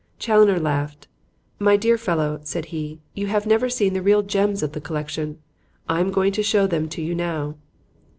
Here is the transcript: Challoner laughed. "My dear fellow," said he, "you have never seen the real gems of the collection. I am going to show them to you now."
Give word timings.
Challoner 0.17 0.59
laughed. 0.59 1.07
"My 1.59 1.77
dear 1.77 1.95
fellow," 1.95 2.39
said 2.41 2.65
he, 2.73 2.99
"you 3.13 3.27
have 3.27 3.45
never 3.45 3.69
seen 3.69 3.93
the 3.93 4.01
real 4.01 4.23
gems 4.23 4.63
of 4.63 4.71
the 4.71 4.81
collection. 4.81 5.37
I 5.87 5.99
am 5.99 6.09
going 6.09 6.31
to 6.31 6.41
show 6.41 6.65
them 6.65 6.89
to 6.89 7.03
you 7.03 7.13
now." 7.13 7.53